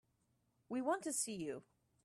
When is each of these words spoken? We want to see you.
We 0.67 0.81
want 0.81 1.03
to 1.03 1.13
see 1.13 1.35
you. 1.35 1.61